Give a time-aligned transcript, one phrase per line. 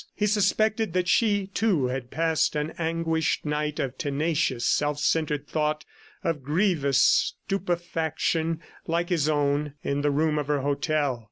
[0.15, 5.85] He suspected that she, too, had passed an anguished night of tenacious, self centred thought,
[6.23, 7.03] of grievous
[7.45, 11.19] stupefaction like his own, in the room of her hotel.